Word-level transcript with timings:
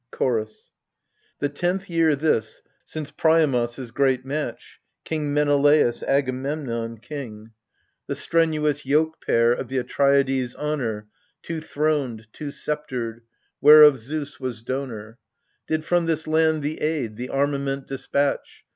CHOROS. 0.09 0.71
The 1.41 1.49
tenth 1.49 1.87
year 1.87 2.15
this, 2.15 2.63
since 2.83 3.11
Priamos' 3.11 3.91
great 3.93 4.25
match, 4.25 4.79
King 5.03 5.31
Menelaos, 5.31 6.01
Agamemnon 6.01 6.97
King, 6.97 7.11
6 7.51 7.51
AGAMEMNON.— 7.51 7.53
The 8.07 8.15
strenuous 8.15 8.83
yoke 8.83 9.23
pair 9.23 9.51
of 9.51 9.67
the 9.67 9.77
Atreidai's 9.77 10.55
honor 10.55 11.05
Two 11.43 11.61
throned, 11.61 12.25
two 12.33 12.49
sceptred, 12.49 13.21
whereof 13.61 13.99
Zeus 13.99 14.39
was 14.39 14.63
donor 14.63 15.19
Did 15.67 15.85
from 15.85 16.07
this 16.07 16.25
land 16.25 16.63
the 16.63 16.81
aid, 16.81 17.15
the 17.15 17.29
armament 17.29 17.85
dispatch. 17.85 18.65